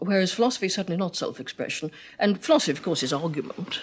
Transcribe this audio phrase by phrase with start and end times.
[0.00, 1.90] whereas philosophy is certainly not self expression.
[2.18, 3.80] And philosophy, of course, is argument.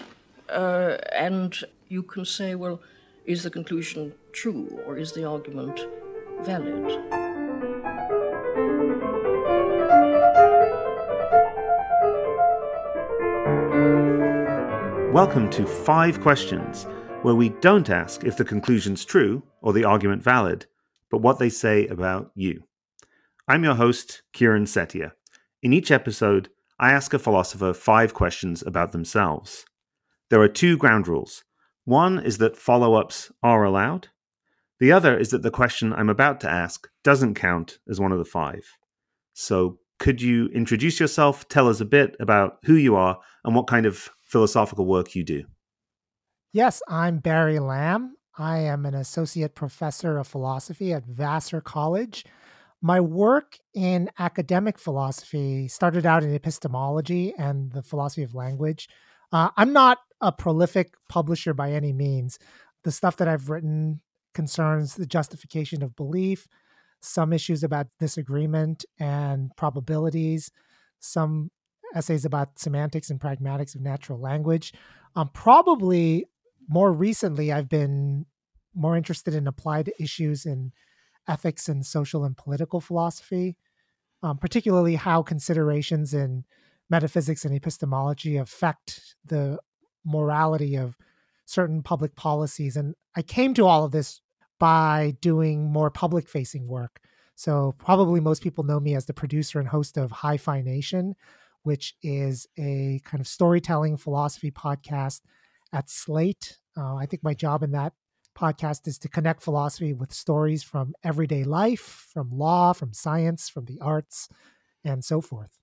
[0.50, 1.56] Uh, and
[1.88, 2.82] you can say, well,
[3.26, 5.80] is the conclusion true or is the argument
[6.42, 6.86] valid?
[15.12, 16.84] Welcome to Five Questions,
[17.22, 20.66] where we don't ask if the conclusion's true or the argument valid,
[21.10, 22.64] but what they say about you.
[23.48, 25.14] I'm your host, Kieran Setiya.
[25.66, 29.66] In each episode, I ask a philosopher five questions about themselves.
[30.30, 31.44] There are two ground rules.
[31.86, 34.10] One is that follow ups are allowed.
[34.80, 38.20] The other is that the question I'm about to ask doesn't count as one of
[38.20, 38.64] the five.
[39.34, 43.66] So, could you introduce yourself, tell us a bit about who you are, and what
[43.66, 45.46] kind of philosophical work you do?
[46.54, 48.18] Yes, I'm Barry Lam.
[48.38, 52.24] I am an associate professor of philosophy at Vassar College
[52.82, 58.88] my work in academic philosophy started out in epistemology and the philosophy of language.
[59.32, 62.38] Uh, I'm not a prolific publisher by any means.
[62.84, 64.02] The stuff that I've written
[64.34, 66.48] concerns the justification of belief,
[67.02, 70.52] some issues about disagreement and probabilities,
[71.00, 71.52] some
[71.96, 74.74] essays about semantics and pragmatics of natural language.
[75.16, 76.26] Um, probably
[76.68, 78.26] more recently, I've been
[78.74, 80.74] more interested in applied issues in
[81.28, 83.58] ethics and social and political philosophy,
[84.24, 86.46] um, particularly how considerations in
[86.90, 89.60] metaphysics and epistemology affect the
[90.04, 90.98] morality of
[91.46, 92.76] certain public policies.
[92.76, 94.22] And I came to all of this
[94.60, 97.02] by doing more public facing work.
[97.36, 101.16] So, probably most people know me as the producer and host of Hi-Phi Nation,
[101.64, 105.22] which is a kind of storytelling philosophy podcast
[105.74, 106.58] at Slate.
[106.78, 107.94] Uh, I think my job in that
[108.36, 113.66] podcast is to connect philosophy with stories from everyday life, from law, from science, from
[113.66, 114.30] the arts,
[114.84, 115.58] and so forth.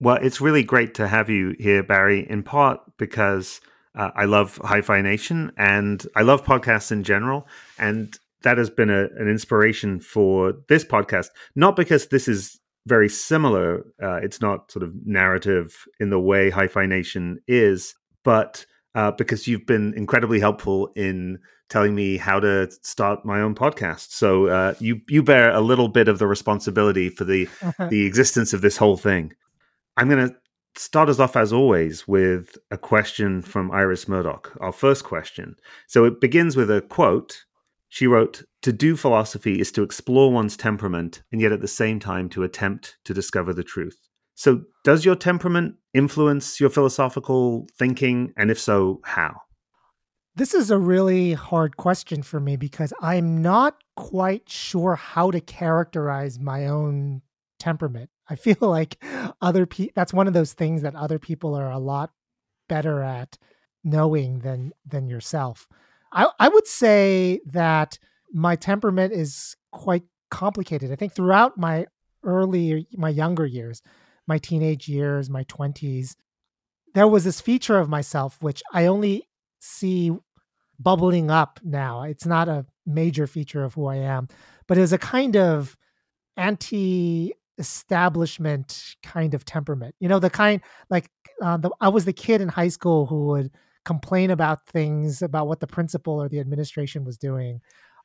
[0.00, 3.60] Well, it's really great to have you here, Barry, in part because
[3.94, 7.48] uh, I love Hi-Phi Nation and I love podcasts in general.
[7.78, 13.08] And that has been a, an inspiration for this podcast, not because this is very
[13.08, 13.84] similar.
[14.00, 19.46] Uh, it's not sort of narrative in the way Hi-Phi Nation is, but uh, because
[19.46, 21.38] you've been incredibly helpful in
[21.68, 24.10] telling me how to start my own podcast.
[24.10, 27.48] So uh, you you bear a little bit of the responsibility for the
[27.90, 29.32] the existence of this whole thing.
[29.96, 30.36] I'm going to
[30.76, 34.56] start us off as always with a question from Iris Murdoch.
[34.60, 35.56] Our first question.
[35.88, 37.44] So it begins with a quote.
[37.88, 42.00] She wrote, "To do philosophy is to explore one's temperament and yet at the same
[42.00, 48.32] time to attempt to discover the truth." So, does your temperament influence your philosophical thinking?
[48.36, 49.42] And if so, how?
[50.36, 55.40] This is a really hard question for me because I'm not quite sure how to
[55.40, 57.22] characterize my own
[57.58, 58.10] temperament.
[58.30, 59.02] I feel like
[59.42, 62.12] other people, that's one of those things that other people are a lot
[62.68, 63.36] better at
[63.82, 65.66] knowing than than yourself.
[66.12, 67.98] I, I would say that
[68.32, 70.92] my temperament is quite complicated.
[70.92, 71.86] I think throughout my
[72.22, 73.82] early, my younger years,
[74.28, 76.14] my teenage years, my 20s,
[76.94, 79.26] there was this feature of myself which I only
[79.58, 80.12] see
[80.78, 82.02] bubbling up now.
[82.02, 84.28] It's not a major feature of who I am,
[84.66, 85.76] but it was a kind of
[86.36, 89.94] anti establishment kind of temperament.
[89.98, 91.10] You know, the kind like
[91.42, 93.50] uh, the, I was the kid in high school who would
[93.84, 97.60] complain about things about what the principal or the administration was doing.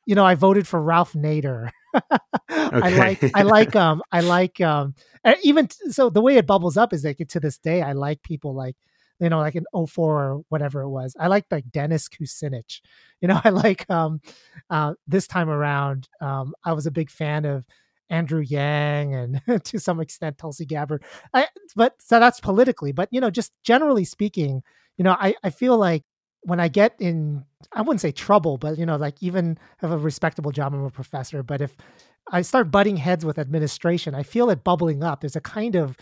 [0.05, 1.69] You know, I voted for Ralph Nader.
[2.49, 4.95] I like I like um I like um
[5.43, 8.53] even so the way it bubbles up is like to this day I like people
[8.53, 8.75] like
[9.19, 12.81] you know like in 04 or whatever it was I like like Dennis Kucinich
[13.21, 14.21] you know I like um
[14.69, 17.65] uh this time around um I was a big fan of
[18.09, 23.21] Andrew Yang and to some extent Tulsi Gabbard I, but so that's politically but you
[23.21, 24.63] know just generally speaking
[24.97, 26.03] you know I I feel like
[26.43, 29.97] when I get in, I wouldn't say trouble, but you know, like even have a
[29.97, 31.43] respectable job, I'm a professor.
[31.43, 31.75] But if
[32.31, 35.21] I start butting heads with administration, I feel it bubbling up.
[35.21, 35.97] There's a kind of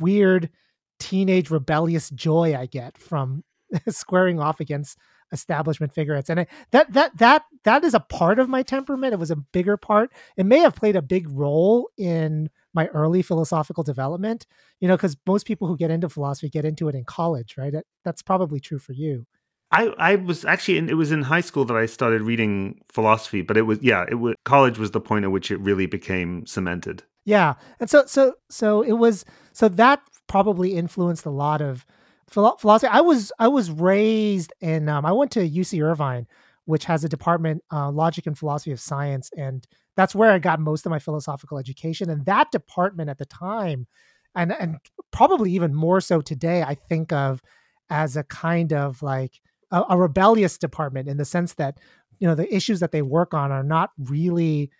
[0.00, 0.50] weird
[0.98, 3.44] teenage rebellious joy I get from
[3.88, 4.98] squaring off against
[5.32, 9.18] establishment figureheads and I, that that that that is a part of my temperament it
[9.18, 13.82] was a bigger part it may have played a big role in my early philosophical
[13.82, 14.46] development
[14.78, 17.74] you know because most people who get into philosophy get into it in college right
[18.04, 19.26] that's probably true for you
[19.72, 23.42] I, I was actually in, it was in high school that I started reading philosophy,
[23.42, 26.46] but it was yeah, it was college was the point at which it really became
[26.46, 27.02] cemented.
[27.24, 31.84] Yeah, and so so so it was so that probably influenced a lot of
[32.30, 32.88] philosophy.
[32.90, 36.26] I was I was raised in um, I went to UC Irvine,
[36.66, 39.66] which has a department uh, logic and philosophy of science, and
[39.96, 42.08] that's where I got most of my philosophical education.
[42.08, 43.88] And that department at the time
[44.36, 44.76] and and
[45.10, 47.42] probably even more so today, I think of
[47.90, 49.40] as a kind of like
[49.70, 51.78] a, a rebellious department in the sense that
[52.18, 54.70] you know the issues that they work on are not really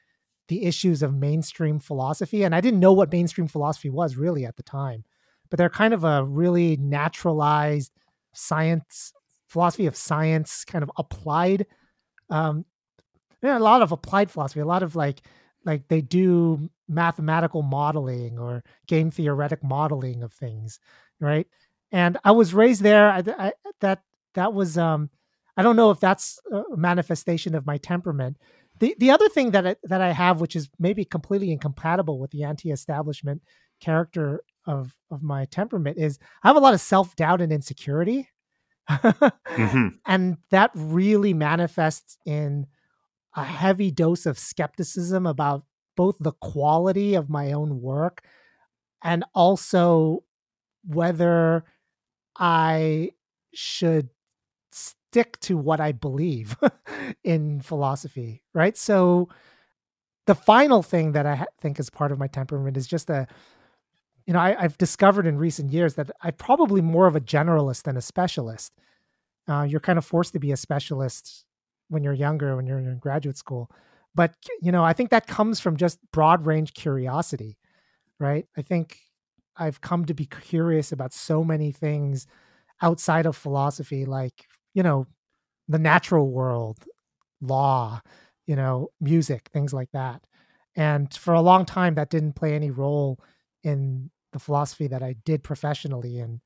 [0.49, 4.57] the issues of mainstream philosophy and i didn't know what mainstream philosophy was really at
[4.57, 5.05] the time
[5.51, 7.93] but they're kind of a really naturalized
[8.33, 9.13] science
[9.49, 11.67] philosophy of science kind of applied
[12.31, 12.65] um
[13.43, 15.23] yeah, a lot of applied philosophy a lot of like
[15.65, 20.79] like they do mathematical modeling or game theoretic modeling of things
[21.21, 21.47] right?
[21.93, 24.03] And i was raised there I, I, that
[24.37, 25.11] that was um
[25.57, 28.37] i don't know if that's a manifestation of my temperament
[28.79, 32.31] the the other thing that I, that I have, which is maybe completely incompatible with
[32.31, 33.43] the anti-establishment
[33.81, 38.29] character of of my temperament, is I have a lot of self doubt and insecurity,
[38.89, 39.89] mm-hmm.
[40.07, 42.67] and that really manifests in
[43.35, 45.65] a heavy dose of skepticism about
[45.97, 48.23] both the quality of my own work
[49.03, 50.25] and also
[50.85, 51.65] whether
[52.39, 53.11] I
[53.55, 54.11] should
[55.11, 56.57] stick to what I believe
[57.25, 58.77] in philosophy, right?
[58.77, 59.29] So
[60.27, 63.27] the final thing that I think is part of my temperament is just a,
[64.27, 67.85] you know, I, have discovered in recent years that I'm probably more of a generalist
[67.85, 68.73] than a specialist.
[69.49, 71.45] Uh, you're kind of forced to be a specialist
[71.89, 73.71] when you're younger, when you're in graduate school.
[74.15, 77.57] But, you know, I think that comes from just broad range curiosity,
[78.19, 78.47] right?
[78.57, 78.99] I think
[79.57, 82.27] I've come to be curious about so many things
[82.83, 85.07] outside of philosophy, like you know,
[85.69, 86.85] the natural world,
[87.41, 88.03] law,
[88.47, 90.23] you know, music, things like that.
[90.77, 93.19] And for a long time, that didn't play any role
[93.65, 96.19] in the philosophy that I did professionally.
[96.19, 96.41] And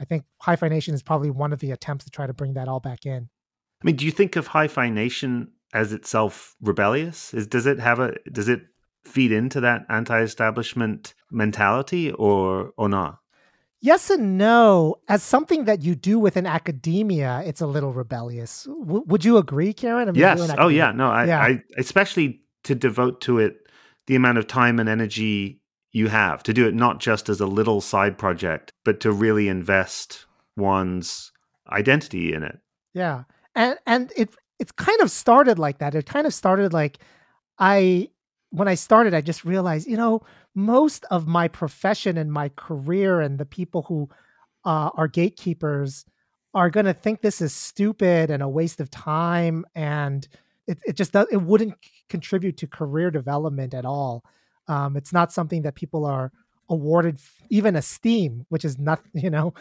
[0.00, 2.68] I think Hi-Phi Nation is probably one of the attempts to try to bring that
[2.68, 3.28] all back in.
[3.82, 7.34] I mean, do you think of Hi-Phi Nation as itself rebellious?
[7.34, 8.62] Is does it have a does it
[9.04, 13.18] feed into that anti-establishment mentality or or not?
[13.80, 14.96] Yes and no.
[15.08, 18.64] As something that you do within academia, it's a little rebellious.
[18.64, 20.08] W- would you agree, Kieran?
[20.08, 20.54] I mean, yes.
[20.58, 20.90] Oh, yeah.
[20.92, 21.40] No, I, yeah.
[21.40, 23.68] I, especially to devote to it
[24.08, 25.60] the amount of time and energy
[25.92, 29.48] you have to do it not just as a little side project, but to really
[29.48, 30.26] invest
[30.56, 31.32] one's
[31.70, 32.58] identity in it.
[32.94, 33.24] Yeah,
[33.54, 35.94] and and it it's kind of started like that.
[35.94, 36.98] It kind of started like
[37.58, 38.10] I
[38.50, 40.22] when I started, I just realized, you know,
[40.54, 44.08] most of my profession and my career and the people who
[44.64, 46.04] uh, are gatekeepers
[46.54, 50.26] are going to think this is stupid and a waste of time and
[50.66, 51.74] it, it just does it wouldn't
[52.08, 54.24] contribute to career development at all.
[54.66, 56.32] Um, it's not something that people are
[56.68, 57.18] awarded
[57.50, 59.54] even esteem which is nothing, you know?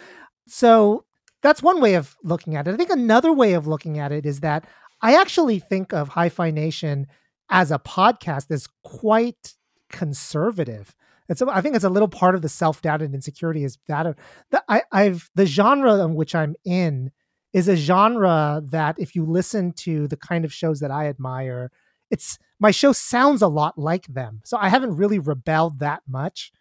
[0.48, 1.04] So
[1.42, 2.74] that's one way of looking at it.
[2.74, 4.66] I think another way of looking at it is that
[5.02, 7.06] i actually think of hi-phi nation
[7.50, 9.56] as a podcast is quite
[9.90, 10.96] conservative.
[11.30, 14.18] It's I think it's a little part of the self doubt and insecurity is that
[14.52, 17.12] the, I, I've the genre in which I'm in
[17.54, 21.72] is a genre that if you listen to the kind of shows that I admire,
[22.10, 24.42] it's my show sounds a lot like them.
[24.44, 26.52] So I haven't really rebelled that much.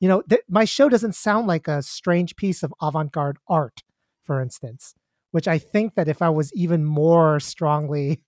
[0.00, 3.82] You know, th- my show doesn't sound like a strange piece of avant-garde art,
[4.22, 4.94] for instance,
[5.30, 8.22] which I think that if I was even more strongly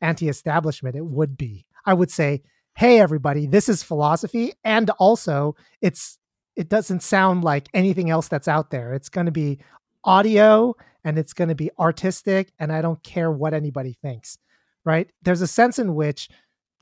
[0.00, 1.66] anti-establishment, it would be.
[1.84, 2.42] I would say,
[2.76, 6.18] "Hey, everybody, this is philosophy," and also it's
[6.56, 8.92] it doesn't sound like anything else that's out there.
[8.92, 9.60] It's going to be
[10.04, 14.38] audio and it's going to be artistic, and I don't care what anybody thinks.
[14.84, 15.10] Right?
[15.22, 16.28] There's a sense in which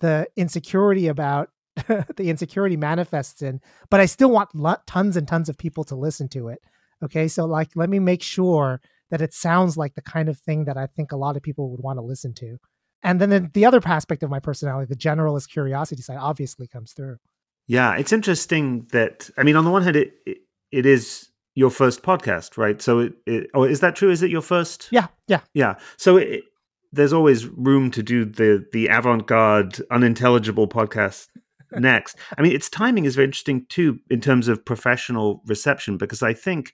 [0.01, 1.51] the insecurity about
[1.87, 5.95] the insecurity manifests in, but I still want lo- tons and tons of people to
[5.95, 6.61] listen to it.
[7.05, 10.65] Okay, so like, let me make sure that it sounds like the kind of thing
[10.65, 12.59] that I think a lot of people would want to listen to
[13.03, 17.19] and then the other aspect of my personality, the generalist curiosity side, obviously comes through.
[17.67, 20.39] Yeah, it's interesting that I mean, on the one hand, it it,
[20.73, 22.81] it is your first podcast, right?
[22.81, 24.11] So, it, it, oh, is that true?
[24.11, 24.89] Is it your first?
[24.91, 25.77] Yeah, yeah, yeah.
[25.97, 26.45] So it,
[26.93, 31.29] there's always room to do the the avant-garde, unintelligible podcast
[31.73, 32.17] next.
[32.39, 36.33] I mean, its timing is very interesting too in terms of professional reception because I
[36.33, 36.73] think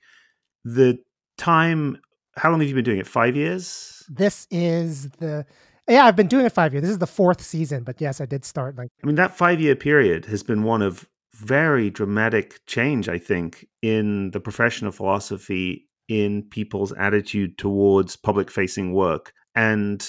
[0.64, 0.98] the
[1.38, 1.98] time.
[2.34, 3.06] How long have you been doing it?
[3.06, 4.04] Five years.
[4.08, 5.44] This is the
[5.88, 6.82] yeah, I've been doing it five years.
[6.82, 8.88] This is the fourth season, but yes, I did start like.
[9.02, 13.66] I mean, that five year period has been one of very dramatic change, I think,
[13.80, 19.32] in the profession of philosophy, in people's attitude towards public facing work.
[19.54, 20.06] And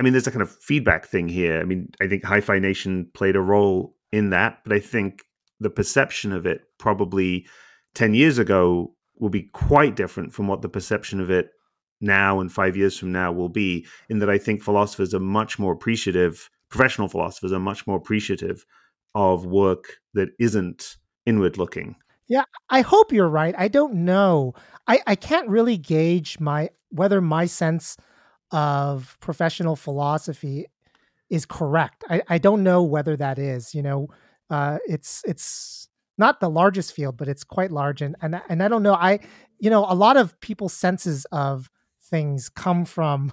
[0.00, 1.60] I mean, there's a kind of feedback thing here.
[1.60, 5.22] I mean, I think Hi-Phi Nation played a role in that, but I think
[5.60, 7.46] the perception of it probably
[7.94, 11.50] 10 years ago will be quite different from what the perception of it
[12.00, 15.58] now and five years from now will be in that I think philosophers are much
[15.58, 18.64] more appreciative, professional philosophers are much more appreciative
[19.14, 21.96] of work that isn't inward looking.
[22.28, 23.54] Yeah, I hope you're right.
[23.56, 24.54] I don't know.
[24.86, 27.96] I, I can't really gauge my whether my sense
[28.50, 30.66] of professional philosophy
[31.30, 32.04] is correct.
[32.08, 33.74] I, I don't know whether that is.
[33.74, 34.08] You know,
[34.50, 35.88] uh, it's it's
[36.18, 38.94] not the largest field, but it's quite large, and and and I don't know.
[38.94, 39.20] I
[39.58, 41.70] you know a lot of people's senses of
[42.08, 43.32] things come from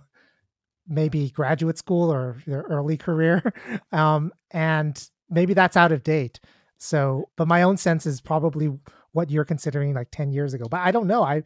[0.87, 3.53] maybe graduate school or their early career,
[3.91, 6.39] um, and maybe that's out of date.
[6.77, 8.71] So, but my own sense is probably
[9.11, 10.65] what you're considering like 10 years ago.
[10.69, 11.23] But I don't know.
[11.23, 11.43] I,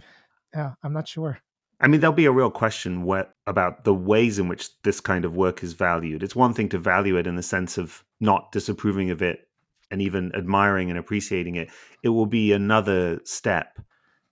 [0.56, 1.40] uh, I'm not sure.
[1.80, 5.24] I mean, there'll be a real question what, about the ways in which this kind
[5.24, 6.24] of work is valued.
[6.24, 9.48] It's one thing to value it in the sense of not disapproving of it
[9.92, 11.70] and even admiring and appreciating it.
[12.04, 13.80] It will be another step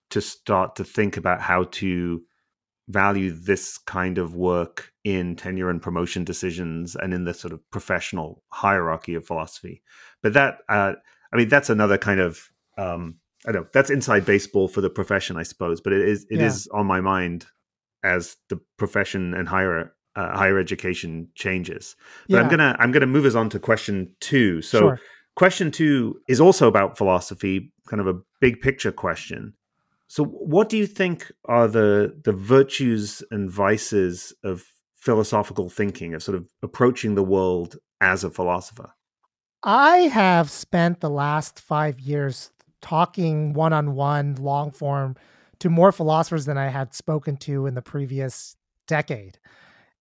[0.10, 2.22] to start to think about how to
[2.88, 7.60] value this kind of work in tenure and promotion decisions and in the sort of
[7.72, 9.82] professional hierarchy of philosophy.
[10.24, 10.94] But that, uh,
[11.34, 14.90] I mean, that's another kind of, um, I don't know, that's inside baseball for the
[14.90, 15.82] profession, I suppose.
[15.82, 16.46] But it is, it yeah.
[16.46, 17.46] is on my mind
[18.04, 21.96] as the profession and higher uh, higher education changes.
[22.28, 22.42] But yeah.
[22.42, 24.62] I'm gonna I'm gonna move us on to question two.
[24.62, 24.80] So.
[24.80, 25.00] Sure.
[25.36, 29.54] Question two is also about philosophy, kind of a big picture question.
[30.08, 36.24] So, what do you think are the the virtues and vices of philosophical thinking, of
[36.24, 38.94] sort of approaching the world as a philosopher?
[39.64, 45.16] I have spent the last five years talking one on one, long form,
[45.60, 48.56] to more philosophers than I had spoken to in the previous
[48.88, 49.40] decade,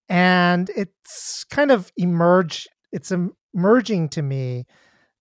[0.08, 2.68] and it's kind of emerged.
[2.92, 3.12] It's
[3.54, 4.66] emerging to me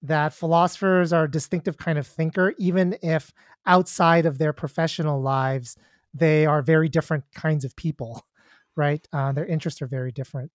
[0.08, 3.34] that philosophers are a distinctive kind of thinker, even if
[3.66, 5.78] outside of their professional lives,
[6.14, 8.26] they are very different kinds of people,
[8.76, 9.08] right?
[9.12, 10.52] Uh, their interests are very different.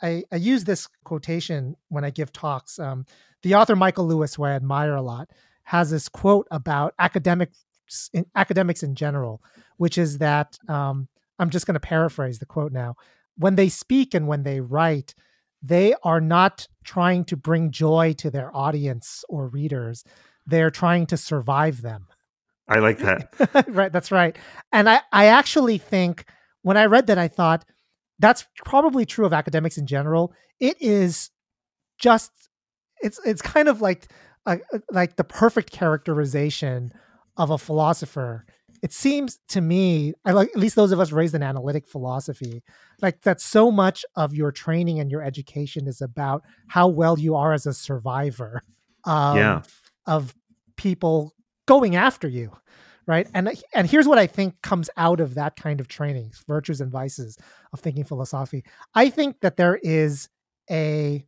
[0.00, 2.80] I, I, use this quotation when I give talks.
[2.80, 3.06] Um,
[3.42, 5.30] the author Michael Lewis, who I admire a lot,
[5.64, 7.58] has this quote about academics
[8.12, 9.42] in, academics in general,
[9.76, 11.08] which is that um,
[11.38, 12.96] I'm just going to paraphrase the quote now.
[13.36, 15.14] When they speak and when they write,
[15.62, 20.04] they are not trying to bring joy to their audience or readers.
[20.46, 22.06] They're trying to survive them.
[22.68, 23.66] I like that.
[23.68, 24.36] right, that's right.
[24.72, 26.24] And I, I actually think
[26.62, 27.64] when I read that, I thought
[28.18, 30.32] that's probably true of academics in general.
[30.60, 31.30] It is
[31.98, 32.30] just
[33.02, 34.08] it's it's kind of like
[34.46, 34.58] a,
[34.90, 36.92] like the perfect characterization
[37.36, 38.46] of a philosopher
[38.82, 42.62] it seems to me, I like at least those of us raised in analytic philosophy,
[43.00, 47.36] like that so much of your training and your education is about how well you
[47.36, 48.60] are as a survivor
[49.04, 49.62] of, yeah.
[50.06, 50.34] of
[50.76, 51.32] people
[51.66, 52.50] going after you.
[53.04, 53.26] Right.
[53.34, 56.90] And and here's what I think comes out of that kind of training, virtues and
[56.90, 57.36] vices
[57.72, 58.64] of thinking philosophy.
[58.94, 60.28] I think that there is
[60.70, 61.24] a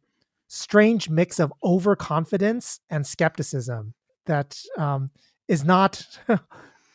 [0.46, 3.94] strange mix of overconfidence and skepticism
[4.26, 5.10] that um,
[5.48, 6.06] is not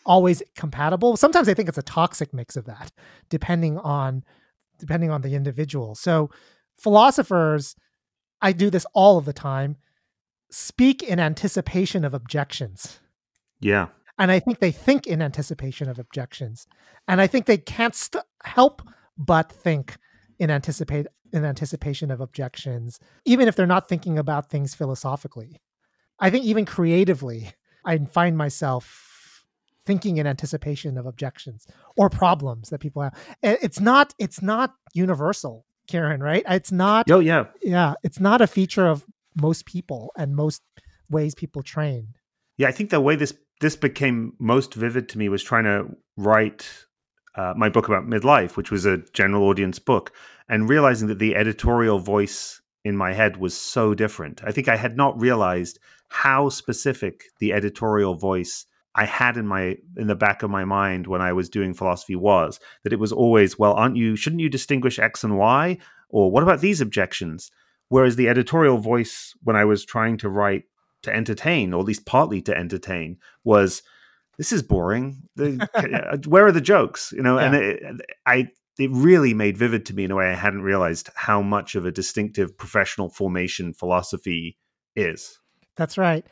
[0.10, 1.16] always compatible.
[1.16, 2.92] Sometimes I think it's a toxic mix of that,
[3.30, 4.24] depending on
[4.80, 5.94] depending on the individual.
[5.94, 6.32] So
[6.78, 7.76] philosophers,
[8.42, 9.76] I do this all of the time,
[10.50, 13.00] speak in anticipation of objections.
[13.60, 13.88] Yeah.
[14.18, 16.66] And I think they think in anticipation of objections.
[17.08, 18.82] And I think they can't st- help
[19.18, 19.98] but think
[20.40, 25.62] in anticipate in anticipation of objections, even if they're not thinking about things philosophically.
[26.20, 27.52] I think even creatively,
[27.86, 29.09] I find myself
[29.90, 31.66] thinking in anticipation of objections
[31.98, 33.16] or problems that people have.
[33.42, 36.44] It's not it's not universal, Kieran, right?
[36.48, 37.46] It's not Oh yeah.
[37.64, 40.62] Yeah, it's not a feature of most people and most
[41.10, 42.10] ways people train.
[42.58, 45.88] Yeah, I think the way this this became most vivid to me was trying to
[46.18, 46.70] write
[47.34, 50.14] uh, my book about midlife, which was a general audience book,
[50.48, 54.42] and realizing that the editorial voice in my head was so different.
[54.46, 55.80] I think I had not realized
[56.10, 61.08] how specific the editorial voice I had in my in the back of my mind
[61.08, 64.50] when I was doing philosophy was that it was always, well, aren't you shouldn't you
[64.50, 65.78] distinguish X and Y?
[66.10, 67.52] Or what about these objections?
[67.90, 70.64] Whereas the editorial voice when I was trying to write
[71.04, 73.84] to entertain, or at least partly to entertain, was
[74.38, 75.22] this is boring.
[75.36, 75.70] The,
[76.14, 77.12] uh, where are the jokes?
[77.16, 77.46] You know, yeah.
[77.46, 81.10] and it, I it really made vivid to me in a way I hadn't realized
[81.16, 84.58] how much of a distinctive professional formation philosophy
[84.96, 85.40] is.
[85.76, 86.26] That's right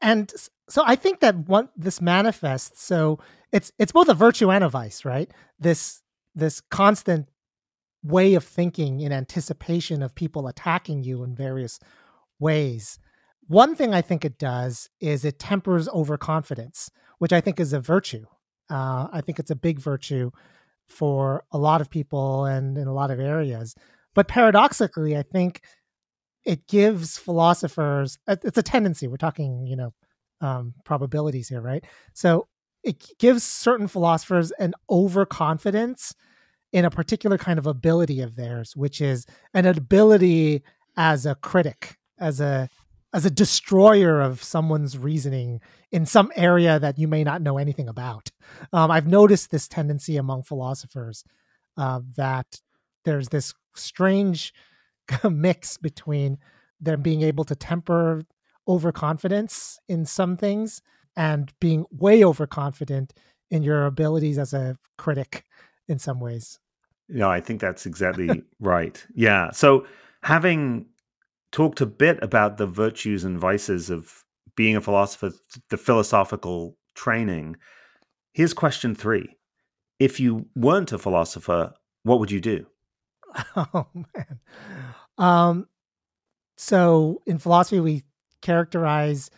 [0.00, 0.32] and
[0.68, 2.82] so I think that what this manifests.
[2.82, 3.18] So
[3.52, 5.30] it's it's both a virtue and a vice, right?
[5.58, 6.02] This
[6.34, 7.28] this constant
[8.02, 11.78] way of thinking in anticipation of people attacking you in various
[12.38, 12.98] ways.
[13.48, 17.80] One thing I think it does is it tempers overconfidence, which I think is a
[17.80, 18.26] virtue.
[18.68, 20.30] Uh, I think it's a big virtue
[20.86, 23.74] for a lot of people and in a lot of areas.
[24.14, 25.62] But paradoxically, I think
[26.44, 29.92] it gives philosophers it's a tendency we're talking you know
[30.40, 31.84] um, probabilities here, right?
[32.12, 32.48] So
[32.84, 36.14] it gives certain philosophers an overconfidence
[36.72, 40.62] in a particular kind of ability of theirs, which is an ability
[40.96, 42.68] as a critic, as a
[43.12, 47.88] as a destroyer of someone's reasoning in some area that you may not know anything
[47.88, 48.30] about.
[48.74, 51.24] Um, I've noticed this tendency among philosophers
[51.78, 52.60] uh, that
[53.04, 54.52] there's this strange
[55.30, 56.36] mix between
[56.78, 58.24] them being able to temper
[58.68, 60.82] overconfidence in some things
[61.16, 63.14] and being way overconfident
[63.50, 65.44] in your abilities as a critic
[65.88, 66.58] in some ways.
[67.08, 69.04] No, I think that's exactly right.
[69.14, 69.50] Yeah.
[69.52, 69.86] So
[70.22, 70.86] having
[71.52, 74.24] talked a bit about the virtues and vices of
[74.56, 75.32] being a philosopher,
[75.70, 77.56] the philosophical training,
[78.32, 79.36] here's question three.
[79.98, 82.66] If you weren't a philosopher, what would you do?
[83.54, 84.40] Oh man.
[85.18, 85.68] Um
[86.56, 88.02] so in philosophy we
[88.46, 89.28] characterize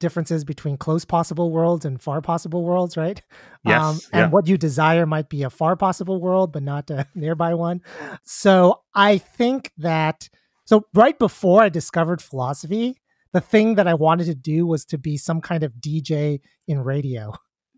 [0.00, 3.22] differences between close possible worlds and far possible worlds, right?
[3.64, 3.82] Yes.
[3.82, 4.28] Um, and yeah.
[4.28, 7.82] what you desire might be a far possible world, but not a nearby one.
[8.22, 10.28] So I think that,
[10.64, 12.96] so right before I discovered philosophy,
[13.32, 16.80] the thing that I wanted to do was to be some kind of DJ in
[16.80, 17.32] radio,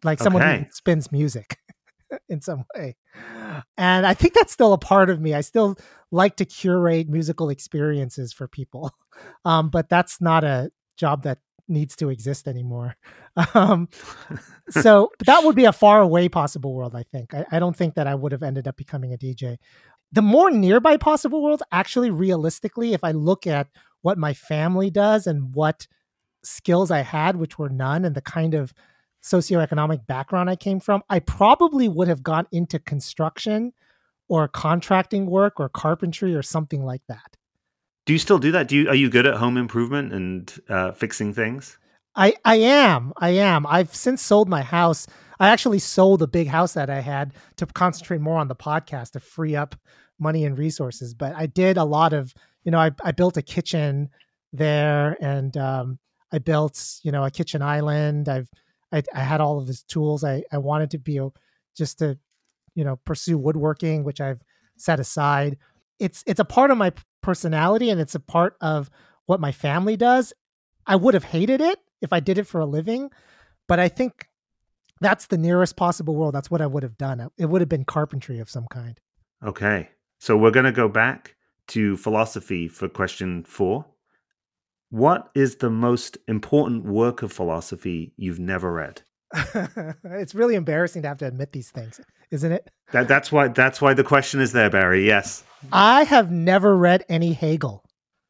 [0.05, 0.59] like someone okay.
[0.59, 1.59] who spins music
[2.29, 2.97] in some way.
[3.77, 5.35] And I think that's still a part of me.
[5.35, 5.77] I still
[6.11, 8.93] like to curate musical experiences for people.
[9.47, 11.39] Um, but that's not a job that
[11.69, 12.97] needs to exist anymore.
[13.53, 13.91] Um,
[14.71, 17.35] so that would be a far away possible world, I think.
[17.35, 19.59] I, I, don't think that I would have ended up becoming a DJ.
[20.11, 23.69] The more nearby possible world, actually, realistically, if I look at
[24.01, 25.87] what my family does and what
[26.43, 28.73] skills I had, which were none, and the kind of
[29.23, 33.75] socioeconomic background I came from, I probably would have gone into construction
[34.29, 37.37] or contracting work or carpentry or something like that.
[38.07, 38.69] Do you still do that?
[38.69, 41.77] Do you are you good at home improvement and uh, fixing things?
[42.15, 43.13] I I am.
[43.19, 43.67] I am.
[43.67, 45.09] I've since sold my house.
[45.39, 49.11] I actually sold a big house that I had to concentrate more on the podcast
[49.13, 49.75] to free up
[50.19, 51.15] money and resources.
[51.15, 52.33] But I did a lot of,
[52.65, 54.09] you know, I, I built a kitchen
[54.53, 55.99] there and um,
[56.33, 58.29] I built, you know, a kitchen island.
[58.29, 58.49] I've
[58.93, 60.23] I, I had all of these tools.
[60.23, 61.21] I, I wanted to be
[61.77, 62.19] just to,
[62.77, 64.41] you know, pursue woodworking, which I've
[64.77, 65.59] set aside.
[65.99, 66.93] It's it's a part of my
[67.27, 68.89] personality and it's a part of
[69.27, 70.33] what my family does.
[70.87, 73.11] I would have hated it if I did it for a living,
[73.67, 74.29] but I think
[75.01, 76.37] that's the nearest possible world.
[76.37, 77.29] That's what I would have done.
[77.37, 79.01] It would have been carpentry of some kind.
[79.45, 79.91] Okay.
[80.21, 81.35] So we're going to go back
[81.69, 83.85] to philosophy for question four.
[84.91, 89.03] What is the most important work of philosophy you've never read?
[90.05, 92.71] it's really embarrassing to have to admit these things, isn't it?
[92.93, 95.05] That, that's why that's why the question is there, Barry.
[95.05, 95.43] Yes.
[95.73, 97.85] I have never read any Hegel.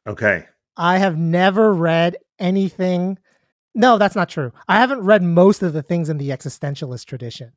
[0.05, 0.45] Okay.
[0.75, 3.17] I have never read anything.
[3.73, 4.51] No, that's not true.
[4.67, 7.53] I haven't read most of the things in the existentialist tradition.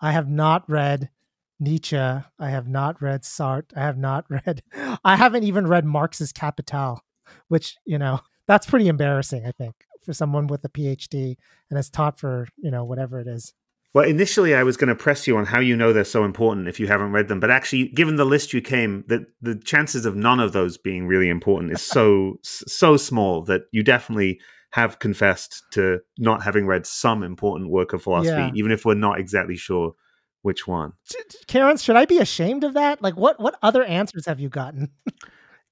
[0.00, 1.10] I have not read
[1.58, 1.96] Nietzsche.
[1.96, 3.76] I have not read Sartre.
[3.76, 4.62] I have not read.
[5.04, 7.04] I haven't even read Marx's Capital,
[7.48, 9.46] which you know that's pretty embarrassing.
[9.46, 11.36] I think for someone with a PhD
[11.68, 13.52] and has taught for you know whatever it is.
[13.92, 16.68] Well, initially I was going to press you on how you know they're so important
[16.68, 20.06] if you haven't read them, but actually, given the list you came, that the chances
[20.06, 24.40] of none of those being really important is so so small that you definitely
[24.72, 28.50] have confessed to not having read some important work of philosophy, yeah.
[28.54, 29.94] even if we're not exactly sure
[30.42, 30.92] which one.
[31.48, 33.02] Kieran, should I be ashamed of that?
[33.02, 34.90] Like, what what other answers have you gotten?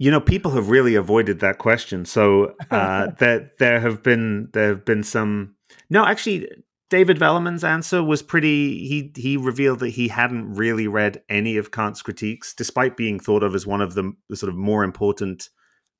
[0.00, 2.04] You know, people have really avoided that question.
[2.04, 5.54] So uh, that there have been there have been some.
[5.90, 6.48] No, actually,
[6.90, 8.86] David Velleman's answer was pretty.
[8.86, 13.42] He he revealed that he hadn't really read any of Kant's critiques, despite being thought
[13.42, 15.50] of as one of the, the sort of more important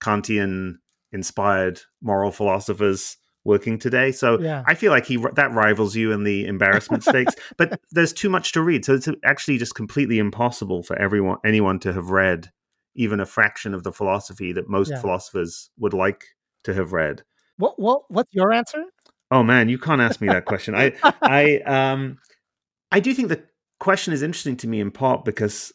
[0.03, 0.77] Kantian
[1.13, 4.13] inspired moral philosophers working today.
[4.13, 4.63] So yeah.
[4.67, 7.35] I feel like he that rivals you in the embarrassment stakes.
[7.57, 11.79] But there's too much to read, so it's actually just completely impossible for everyone anyone
[11.81, 12.51] to have read
[12.95, 15.01] even a fraction of the philosophy that most yeah.
[15.01, 16.25] philosophers would like
[16.65, 17.23] to have read.
[17.57, 18.85] What what what's your answer?
[19.31, 20.75] Oh man, you can't ask me that question.
[20.75, 22.19] I I um
[22.91, 23.43] I do think the
[23.79, 25.73] question is interesting to me in part because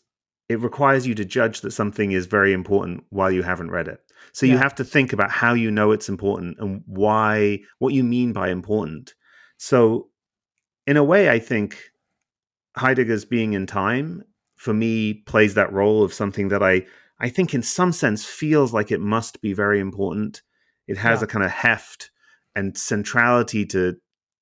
[0.50, 4.00] it requires you to judge that something is very important while you haven't read it.
[4.34, 4.54] So yeah.
[4.54, 8.34] you have to think about how you know it's important and why what you mean
[8.34, 9.14] by important.
[9.58, 10.10] So
[10.86, 11.78] in a way I think
[12.76, 14.24] Heidegger's being in time
[14.56, 16.86] for me plays that role of something that I
[17.20, 20.42] I think in some sense feels like it must be very important.
[20.88, 21.26] It has yeah.
[21.26, 22.10] a kind of heft
[22.56, 23.96] and centrality to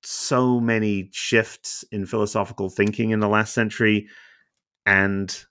[0.04, 4.08] so many shifts in philosophical thinking in the last century.
[4.84, 5.44] And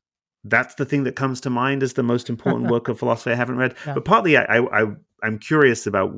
[0.43, 3.35] that's the thing that comes to mind as the most important work of philosophy I
[3.35, 3.75] haven't read.
[3.85, 3.93] Yeah.
[3.93, 4.85] But partly I, I, I
[5.23, 6.13] am curious about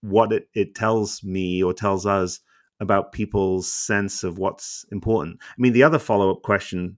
[0.00, 2.40] what it, it tells me or tells us
[2.80, 5.38] about people's sense of what's important.
[5.42, 6.96] I mean, the other follow up question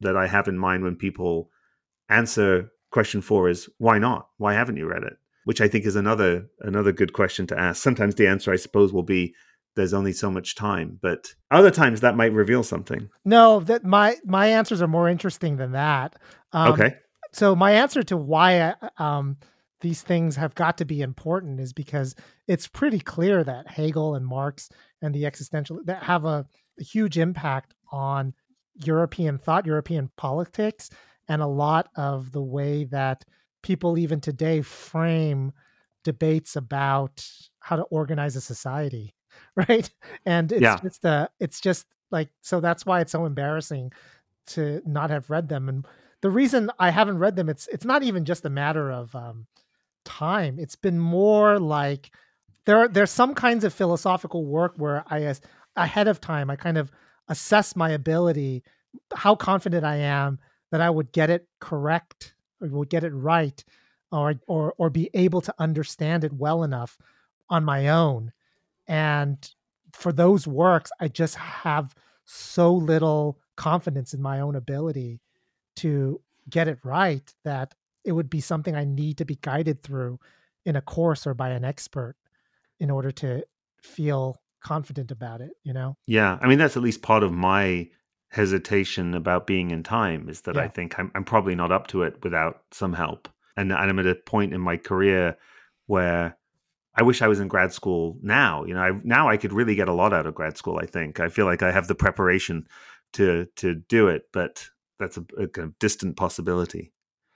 [0.00, 1.50] that I have in mind when people
[2.08, 4.28] answer question four is why not?
[4.38, 5.18] Why haven't you read it?
[5.48, 7.82] Which I think is another another good question to ask.
[7.82, 9.34] Sometimes the answer, I suppose, will be
[9.76, 13.08] there's only so much time, but other times that might reveal something.
[13.24, 16.16] No, that my my answers are more interesting than that.
[16.52, 16.96] Um, okay.
[17.32, 19.38] So my answer to why um,
[19.80, 22.14] these things have got to be important is because
[22.46, 24.68] it's pretty clear that Hegel and Marx
[25.00, 26.44] and the existential that have a,
[26.78, 28.34] a huge impact on
[28.84, 30.90] European thought, European politics,
[31.26, 33.24] and a lot of the way that
[33.62, 35.52] people even today frame
[36.04, 37.26] debates about
[37.60, 39.14] how to organize a society,
[39.56, 39.90] right?
[40.24, 40.78] And it's yeah.
[40.82, 43.92] just uh, it's just like so that's why it's so embarrassing
[44.48, 45.68] to not have read them.
[45.68, 45.86] And
[46.22, 49.46] the reason I haven't read them, it's it's not even just a matter of um,
[50.04, 50.58] time.
[50.58, 52.10] It's been more like
[52.64, 55.40] there are there's some kinds of philosophical work where I as
[55.76, 56.90] ahead of time I kind of
[57.28, 58.64] assess my ability,
[59.14, 60.38] how confident I am
[60.70, 63.62] that I would get it correct would get it right,
[64.12, 66.98] or or or be able to understand it well enough
[67.48, 68.32] on my own.
[68.86, 69.38] And
[69.92, 71.94] for those works, I just have
[72.24, 75.20] so little confidence in my own ability
[75.76, 80.18] to get it right that it would be something I need to be guided through
[80.64, 82.16] in a course or by an expert
[82.80, 83.44] in order to
[83.82, 85.96] feel confident about it, you know?
[86.06, 86.38] Yeah.
[86.40, 87.88] I mean, that's at least part of my
[88.30, 90.62] hesitation about being in time is that yeah.
[90.62, 93.28] I think I'm, I'm probably not up to it without some help.
[93.56, 95.36] And, and I'm at a point in my career
[95.86, 96.36] where
[96.94, 98.64] I wish I was in grad school now.
[98.64, 100.78] You know, I, now I could really get a lot out of grad school.
[100.78, 102.66] I think I feel like I have the preparation
[103.14, 106.92] to to do it, but that's a, a kind of distant possibility.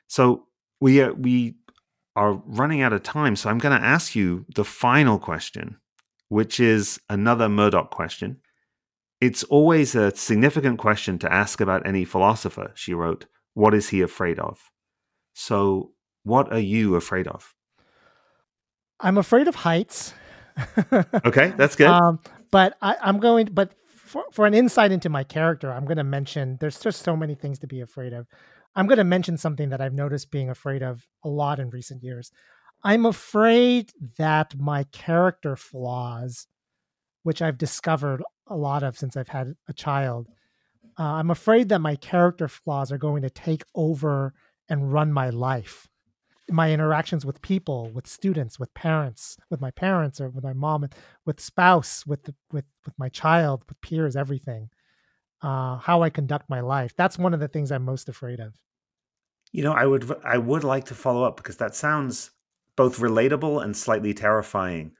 [0.08, 0.46] So
[0.80, 1.54] we uh, we
[2.16, 3.36] are running out of time.
[3.36, 5.78] So I'm going to ask you the final question,
[6.28, 8.38] which is another Murdoch question.
[9.22, 13.26] It's always a significant question to ask about any philosopher, she wrote.
[13.54, 14.58] What is he afraid of?
[15.32, 15.92] So,
[16.24, 17.54] what are you afraid of?
[18.98, 20.12] I'm afraid of heights.
[21.24, 21.86] okay, that's good.
[21.86, 22.18] Um,
[22.50, 26.04] but I, am going, but for, for an insight into my character, I'm going to
[26.04, 28.26] mention there's just so many things to be afraid of.
[28.74, 32.02] I'm going to mention something that I've noticed being afraid of a lot in recent
[32.02, 32.32] years.
[32.82, 36.48] I'm afraid that my character flaws,
[37.22, 40.28] which I've discovered a lot of since I've had a child.
[40.98, 44.34] Uh, I'm afraid that my character flaws are going to take over
[44.68, 45.88] and run my life.
[46.50, 50.88] My interactions with people, with students, with parents, with my parents or with my mom,
[51.24, 54.68] with spouse, with with with my child, with peers, everything.
[55.40, 56.94] Uh, how I conduct my life.
[56.96, 58.54] That's one of the things I'm most afraid of.
[59.50, 62.32] You know, I would I would like to follow up because that sounds
[62.76, 64.92] both relatable and slightly terrifying.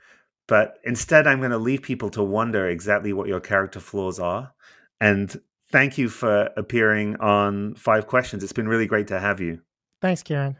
[0.53, 4.53] But instead, I'm going to leave people to wonder exactly what your character flaws are.
[5.01, 5.35] And
[5.71, 8.43] thank you for appearing on Five Questions.
[8.43, 9.63] It's been really great to have you.
[10.03, 10.59] Thanks, Kieran.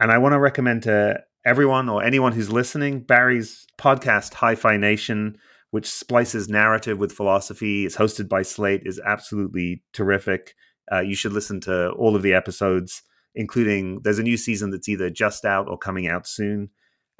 [0.00, 5.36] And I want to recommend to everyone or anyone who's listening Barry's podcast, Hi-Phi Nation,
[5.70, 7.84] which splices narrative with philosophy.
[7.84, 10.54] It's hosted by Slate, is absolutely terrific.
[10.90, 13.02] Uh, you should listen to all of the episodes,
[13.34, 16.70] including there's a new season that's either just out or coming out soon.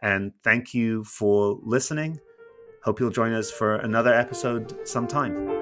[0.02, 2.20] And thank you for listening.
[2.84, 5.59] Hope you'll join us for another episode sometime.